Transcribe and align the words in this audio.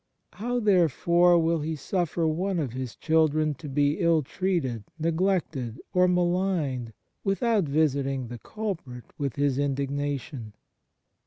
How, 0.33 0.59
therefore, 0.59 1.37
will 1.37 1.59
He 1.59 1.75
suffer 1.75 2.25
one 2.27 2.57
of 2.57 2.73
His 2.73 2.95
children 2.95 3.53
to 3.53 3.69
be 3.69 3.99
ill 3.99 4.23
treated, 4.23 4.83
neglected, 4.97 5.79
or 5.93 6.07
maligned, 6.07 6.93
without 7.23 7.65
visiting 7.65 8.27
the 8.27 8.39
culprit 8.39 9.05
with 9.19 9.35
His 9.35 9.59
indignation 9.59 10.53